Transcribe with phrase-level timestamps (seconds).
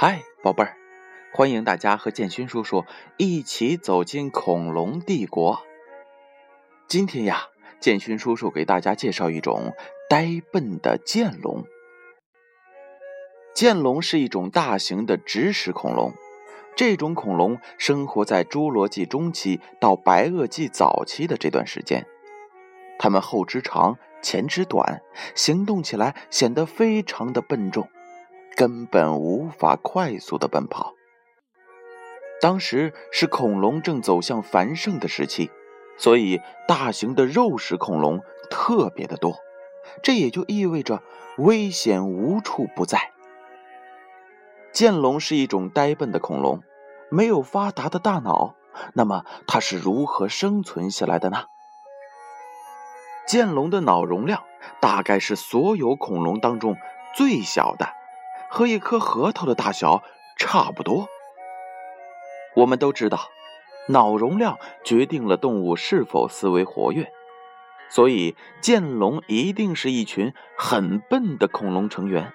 [0.00, 0.76] 嗨，宝贝儿，
[1.32, 2.84] 欢迎大家和建勋叔叔
[3.16, 5.60] 一起走进恐龙帝国。
[6.86, 7.48] 今天呀，
[7.80, 9.74] 建勋叔叔给大家介绍一种
[10.08, 11.64] 呆笨的剑龙。
[13.52, 16.12] 剑龙是一种大型的植食恐龙，
[16.76, 22.06] 这种恐龙生活在侏罗纪中期到白垩纪早期的这段时间。
[23.00, 25.02] 它们后肢长，前肢短，
[25.34, 27.88] 行动起来显得非常的笨重。
[28.58, 30.94] 根本无法快速的奔跑。
[32.40, 35.48] 当时是恐龙正走向繁盛的时期，
[35.96, 39.36] 所以大型的肉食恐龙特别的多，
[40.02, 41.04] 这也就意味着
[41.36, 43.12] 危险无处不在。
[44.72, 46.64] 剑龙是一种呆笨的恐龙，
[47.12, 48.56] 没有发达的大脑，
[48.92, 51.44] 那么它是如何生存下来的呢？
[53.28, 54.42] 剑龙的脑容量
[54.80, 56.76] 大概是所有恐龙当中
[57.14, 57.96] 最小的。
[58.50, 60.02] 和一颗核桃的大小
[60.36, 61.06] 差不多。
[62.56, 63.28] 我们都知道，
[63.88, 67.12] 脑容量决定了动物是否思维活跃，
[67.88, 72.32] 所以剑龙一定是一群很笨的恐龙成员。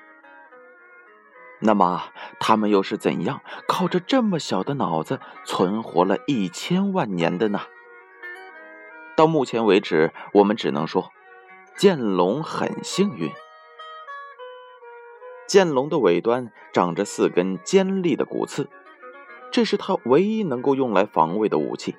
[1.59, 2.03] 那么，
[2.39, 7.61] 他们又是怎样靠着这么小的脑子存活了一千万年的呢？
[9.15, 11.11] 到目前为止，我们只能说，
[11.77, 13.31] 剑龙很幸运。
[15.53, 18.67] 剑龙的尾端长着四根尖利的骨刺，
[19.51, 21.95] 这是它唯一能够用来防卫的武器。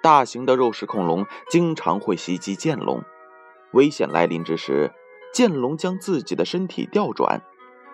[0.00, 3.02] 大型的肉食恐龙经常会袭击剑龙，
[3.72, 4.92] 危险来临之时，
[5.32, 7.42] 剑龙将自己的身体调转，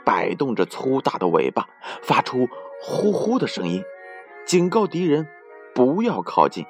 [0.05, 1.67] 摆动着粗大的尾巴，
[2.03, 2.47] 发出
[2.83, 3.83] 呼呼的声音，
[4.45, 5.27] 警告敌人
[5.75, 6.67] 不要靠近。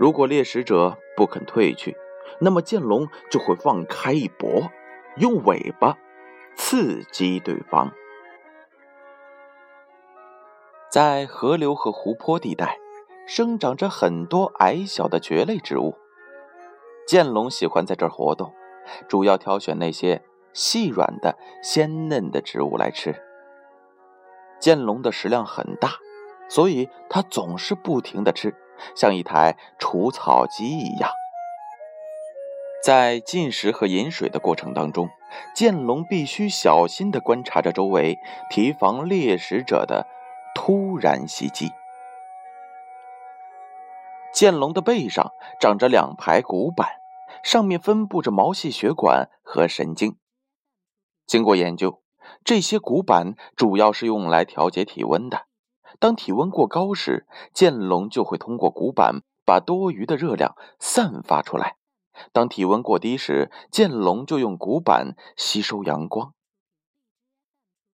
[0.00, 1.96] 如果猎食者不肯退去，
[2.40, 4.72] 那么剑龙就会放开一搏，
[5.16, 5.96] 用尾巴。
[6.56, 7.92] 刺激对方。
[10.90, 12.78] 在河流和湖泊地带，
[13.26, 15.96] 生长着很多矮小的蕨类植物。
[17.06, 18.52] 剑龙喜欢在这儿活动，
[19.08, 20.22] 主要挑选那些
[20.52, 23.14] 细软的、鲜嫩的植物来吃。
[24.58, 25.92] 剑龙的食量很大，
[26.48, 28.54] 所以它总是不停的吃，
[28.94, 31.10] 像一台除草机一样。
[32.82, 35.10] 在进食和饮水的过程当中，
[35.54, 38.18] 剑龙必须小心地观察着周围，
[38.48, 40.06] 提防猎食者的
[40.54, 41.70] 突然袭击。
[44.32, 46.88] 剑龙的背上长着两排骨板，
[47.42, 50.16] 上面分布着毛细血管和神经。
[51.26, 52.02] 经过研究，
[52.44, 55.46] 这些骨板主要是用来调节体温的。
[55.98, 61.76] 当体温过高时，剑龙就会通过骨板把多余的热量散发出来。
[62.32, 66.32] 当体温过低时，剑龙就用骨板吸收阳光。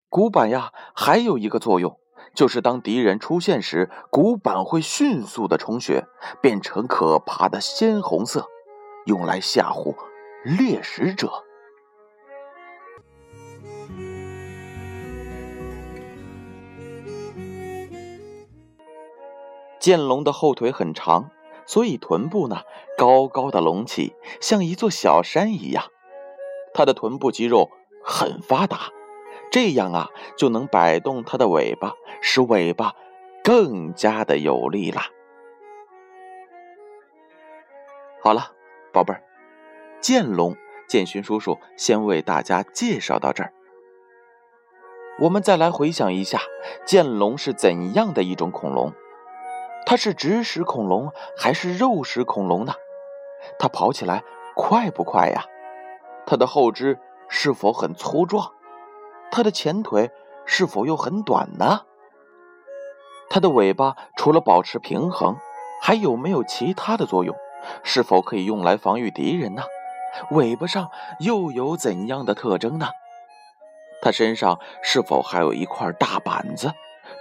[0.08, 1.98] 骨板呀，还有一个作用，
[2.34, 6.06] 就是当敌人出现时，骨板会迅速的充血，
[6.40, 8.46] 变成可怕的鲜红色，
[9.06, 9.96] 用来吓唬
[10.44, 11.30] 猎食者。
[19.80, 21.30] 剑龙的后腿很长。
[21.66, 22.62] 所以臀部呢，
[22.97, 25.84] 高高的隆起，像一座小山一样。
[26.72, 27.70] 它的臀部肌肉
[28.04, 28.91] 很发达，
[29.50, 32.94] 这样啊，就能摆动它的尾巴，使尾巴
[33.42, 35.02] 更加的有力了。
[38.20, 38.52] 好了，
[38.92, 39.22] 宝贝儿，
[40.00, 40.56] 剑龙，
[40.88, 43.52] 剑勋叔叔先为大家介绍到这儿。
[45.20, 46.41] 我们再来回想一下，
[46.84, 48.92] 剑龙是怎样的一种恐龙？
[49.86, 52.74] 它是植食恐龙还是肉食恐龙呢？
[53.58, 54.22] 它跑起来
[54.54, 55.44] 快不快呀？
[56.26, 58.50] 它的后肢是否很粗壮？
[59.30, 60.10] 它的前腿
[60.46, 61.82] 是否又很短呢？
[63.28, 65.36] 它的尾巴除了保持平衡，
[65.82, 67.37] 还有没有其他的作用？
[67.82, 69.62] 是否可以用来防御敌人呢？
[70.30, 72.88] 尾巴上又有怎样的特征呢？
[74.00, 76.72] 它身上是否还有一块大板子？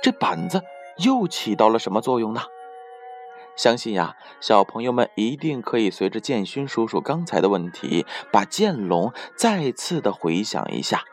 [0.02, 0.62] 这板子
[0.98, 2.42] 又起到了什么作用呢？
[3.56, 11.04] 相信呀，小朋友们一定可以随着建勋叔叔刚才的问题，把剑龙再次的回想一下。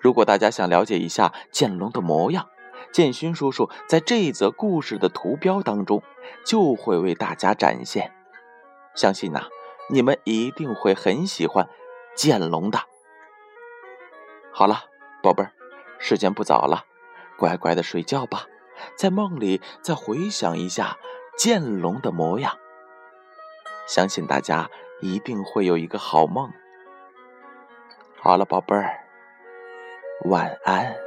[0.00, 2.46] 如果大家想了解一下剑龙的模样，
[2.92, 6.02] 建勋叔叔在这一则故事的图标当中
[6.44, 8.12] 就会为大家展现。
[8.94, 9.46] 相信呐，
[9.90, 11.68] 你们一定会很喜欢
[12.14, 12.78] 剑龙的。
[14.52, 14.84] 好了，
[15.22, 15.52] 宝贝儿，
[15.98, 16.84] 时间不早了，
[17.38, 18.46] 乖乖的睡觉吧，
[18.96, 20.96] 在梦里再回想一下。
[21.38, 22.58] 剑龙的模样，
[23.86, 24.70] 相信大家
[25.02, 26.50] 一定会有一个好梦。
[28.22, 29.04] 好了，宝贝儿，
[30.24, 31.05] 晚安。